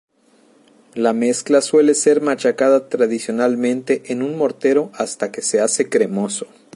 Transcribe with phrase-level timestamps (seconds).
[0.95, 6.47] La mezcla suele ser machacada tradicionalmente en un mortero hasta que se hace cremoso.